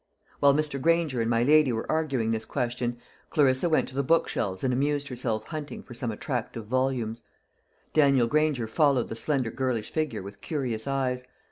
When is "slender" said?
9.15-9.51